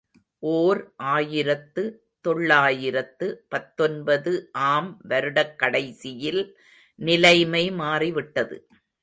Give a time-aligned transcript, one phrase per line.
[0.51, 0.79] ஓர்
[1.09, 1.83] ஆயிரத்து
[2.21, 4.33] தொள்ளாயிரத்து பத்தொன்பது
[4.71, 6.41] ஆம் வருடக் கடைசியில்
[6.99, 8.57] நிலைமை மாறிவிட்டது.